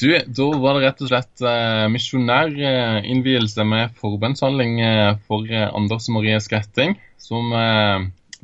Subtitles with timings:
[0.00, 6.08] Du, Da var det rett og slett uh, misjonærinnvielse med forbønnshandling uh, for uh, Anders
[6.10, 7.52] og Marie Skretting, som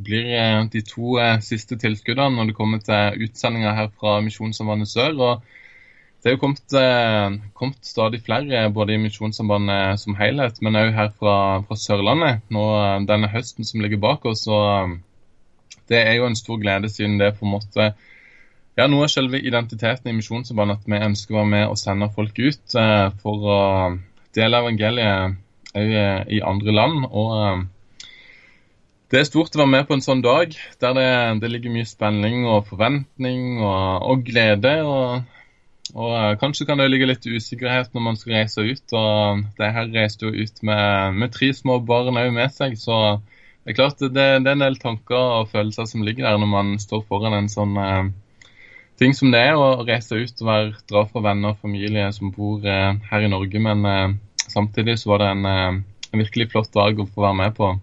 [0.01, 0.31] blir
[0.73, 5.19] de to siste tilskuddene når det kommer til utsendinger her fra Misjonssambandet Sør.
[5.19, 5.43] og
[6.23, 6.77] Det er jo kommet,
[7.53, 11.35] kommet, stadig flere, både i Misjonssambandet som helhet, men òg her fra,
[11.69, 12.65] fra, Sørlandet nå
[13.11, 14.47] denne høsten som ligger bak oss.
[14.49, 14.97] og
[15.93, 17.91] Det er jo en stor glede, siden det på en måte
[18.79, 22.11] ja, Noe av selve identiteten i Misjonssambandet at vi ønsker å være med og sende
[22.15, 23.61] folk ut eh, for å
[24.37, 25.37] dele evangeliet
[25.77, 27.09] òg eh, i andre land.
[27.11, 28.07] og eh,
[29.11, 31.11] Det er stort å være med på en sånn dag der det,
[31.43, 34.79] det ligger mye spenning og forventning og, og glede.
[34.87, 35.29] og
[35.95, 38.95] og uh, Kanskje kan det ligge litt usikkerhet når man skal reise ut.
[38.95, 42.77] og Det her reiste jo ut med, med tre små barn òg med seg.
[42.79, 43.19] Så
[43.65, 46.53] det er klart det, det, er en del tanker og følelser som ligger der når
[46.53, 48.07] man står foran en sånn uh,
[49.01, 52.33] ting som det er å reise ut og være, dra fra venner og familie som
[52.35, 53.63] bor eh, her i Norge.
[53.63, 54.09] Men eh,
[54.47, 55.79] samtidig så var det en, eh,
[56.11, 57.77] en, virkelig flott dag å få være med på.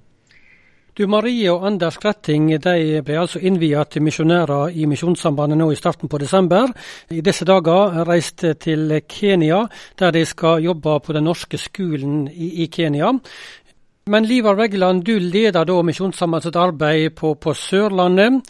[0.97, 5.77] Du Marie og Anders Kretting de ble altså innviet til misjonærer i Misjonssambandet nå i
[5.77, 6.71] starten på desember.
[7.13, 9.67] I disse dager reiste til Kenya,
[9.99, 13.13] der de skal jobbe på den norske skolen i, i Kenya.
[14.07, 18.47] Men Livar Veggeland, du leder da Misjonssambandets arbeid på, på, Sørlandet.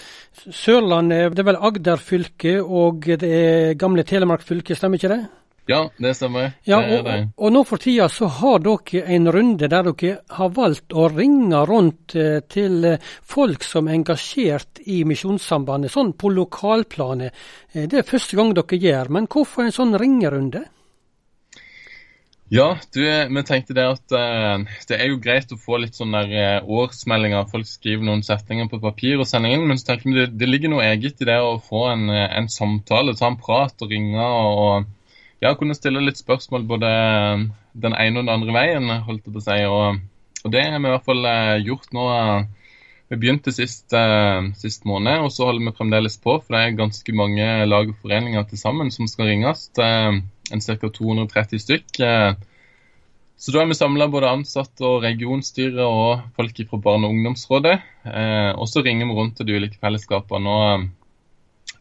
[0.53, 5.21] Sørlandet det er vel Agder fylke og det er gamle Telemark fylke, stemmer ikke det?
[5.67, 6.53] Ja, det stemmer.
[6.63, 10.95] Ja, og, og, nå for tida så har dere en runde der dere har valgt
[10.95, 12.85] å ringe rundt eh, til
[13.27, 17.35] folk som er engasjert i Misjonssambandet, sånn på lokalplanet.
[17.73, 20.63] Eh, det er første gang dere gjør, men hvorfor en sånn ringerunde?
[22.49, 26.21] Ja, du, vi tenkte det at uh, det er jo greit å få litt sånne
[26.31, 27.49] uh, årsmeldinger.
[27.51, 29.65] Folk skriver noen setninger på papir og sender inn.
[29.67, 32.23] Men så tenker vi det, det ligger noe eget i det å få en, uh,
[32.39, 34.23] en, samtale, ta en prat og ringe.
[34.23, 34.87] Og
[35.43, 36.93] ja, kunne stille litt spørsmål både
[37.75, 39.59] den ene og den andre veien, holdt jeg på å si.
[39.67, 39.99] Og,
[40.45, 41.29] og det har vi i hvert fall
[41.65, 42.07] gjort nå.
[43.11, 43.91] Vi begynte sist,
[44.59, 46.39] sist, måned, og så holder vi fremdeles på.
[46.39, 49.67] For det er ganske mange lag og foreninger til sammen som skal ringes.
[49.75, 50.89] Uh, en ca.
[50.89, 51.99] 230 stykk.
[51.99, 52.33] Eh,
[53.37, 57.75] så da har vi samla både ansatte og regionstyret og folk fra Barne- og ungdomsrådet.
[58.05, 60.49] Eh, og så ringer vi rundt til de ulike fellesskapene.
[60.49, 60.87] og eh,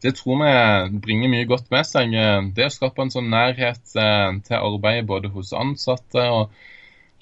[0.02, 2.12] Det tror vi bringer mye godt med seg.
[2.54, 6.50] Det å skape en sånn nærhet til arbeidet både hos ansatte og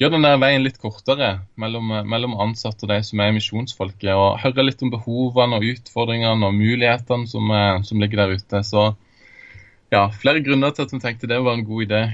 [0.01, 4.11] gjøre den der veien litt kortere mellom, mellom ansatte og de som er misjonsfolket.
[4.11, 7.55] Og høre litt om behovene og utfordringene og mulighetene som,
[7.87, 8.65] som ligger der ute.
[8.67, 8.89] Så
[9.95, 12.05] ja, flere grunner til at vi tenkte det var en god idé.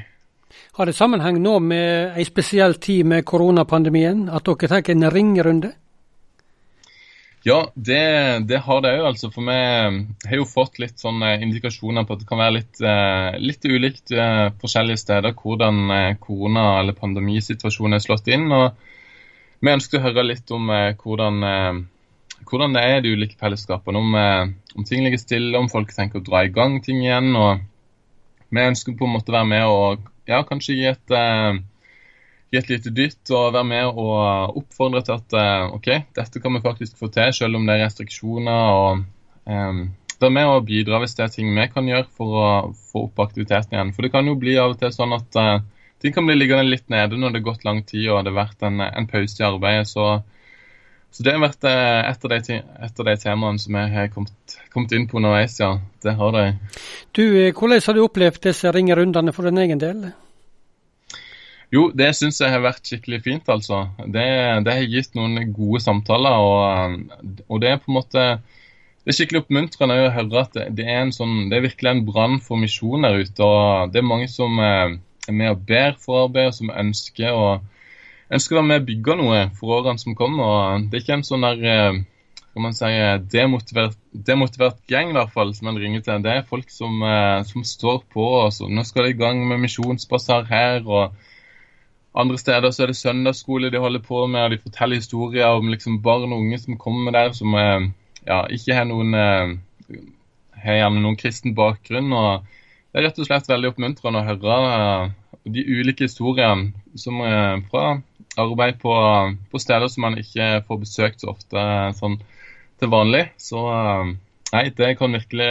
[0.76, 5.72] Har det sammenheng nå med ei spesiell tid med koronapandemien, at dere tar en ringerunde?
[7.42, 8.00] Ja, det,
[8.50, 9.06] det har det òg.
[9.14, 9.54] Altså, for vi
[10.28, 14.12] har jo fått litt sånne indikasjoner på at det kan være litt, eh, litt ulikt
[14.12, 18.44] eh, forskjellige steder hvordan eh, korona- eller pandemisituasjonen er slått inn.
[18.52, 18.76] og
[19.64, 21.88] Vi ønsker å høre litt om hvordan
[22.50, 24.00] hvordan det er i de ulike fellesskapene.
[24.00, 24.14] Om,
[24.76, 27.34] om, ting ligger stille, om folk tenker å dra i gang ting igjen.
[27.36, 27.60] og
[28.50, 31.58] Vi ønsker på en måte å være med og ja, kanskje gi et, uh,
[32.50, 35.88] gi et lite dytt og være med og oppfordre til at uh, OK,
[36.18, 38.74] dette kan vi faktisk få til, selv om det er restriksjoner.
[38.74, 39.04] og
[39.46, 39.82] um,
[40.20, 42.48] Være med og bidra hvis det er ting vi kan gjøre for å
[42.90, 43.94] få opp aktiviteten igjen.
[43.96, 46.66] For det kan jo bli av og til sånn at uh, ting kan bli liggende
[46.68, 49.40] litt nede når det har gått lang tid og det har vært en, en pause
[49.40, 49.88] i arbeidet.
[49.94, 50.20] så
[51.10, 52.56] så det har vært eh, et av de,
[52.86, 55.72] et av de temaene som jeg har kommet, kommet, inn på underveis, ja.
[56.04, 56.44] Det har de.
[57.18, 60.04] Du, eh, hvordan har du opplevd disse ringerundene for din egen del?
[61.70, 63.84] Jo, det syns jeg har vært skikkelig fint, altså.
[64.06, 64.28] Det,
[64.66, 68.24] det har gitt noen gode samtaler, og, og, det er på en måte
[69.00, 72.02] det er skikkelig oppmuntrende å høre at det, det er, sånn, det er virkelig en
[72.06, 73.46] brann for misjon der ute.
[73.46, 77.34] og Det er mange som eh, er med og ber for arbeidet, og som ønsker
[77.34, 77.46] å
[78.30, 80.44] ønsker å være med og bygge noe for årene som kommer.
[80.44, 82.04] og Det er ikke en sånn der skal
[82.50, 82.90] kan man si,
[83.30, 86.22] demotivert, demotivert gjeng i hvert fall, som en ringer til.
[86.22, 88.26] Det er folk som, eh, som står på.
[88.42, 88.68] Altså.
[88.68, 90.82] Nå skal de i gang med misjonsbasar her.
[90.86, 91.14] og
[92.14, 95.68] Andre steder så er det søndagsskole de holder på med, og de forteller historier om
[95.68, 97.88] liksom barn og unge som kommer der, som eh,
[98.26, 102.12] ja, ikke har noen har gjerne noen kristen bakgrunn.
[102.12, 102.44] og
[102.92, 105.14] Det er rett og slett veldig oppmuntrende å høre
[105.46, 108.02] de ulike historiene som er fra
[108.38, 108.92] arbeid på,
[109.50, 111.64] på, steder som man ikke får besøkt så ofte
[111.98, 112.20] sånn
[112.80, 113.24] til vanlig.
[113.40, 113.62] Så
[114.52, 115.50] nei, det kan virkelig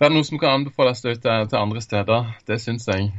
[0.00, 2.34] være noe som kan anbefales ut til, til andre steder.
[2.48, 3.12] Det syns jeg.